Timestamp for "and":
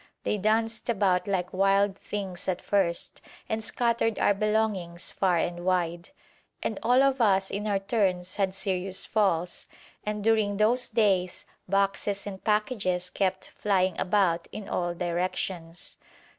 3.47-3.63, 5.37-5.63, 6.63-6.79, 10.03-10.23, 12.25-12.43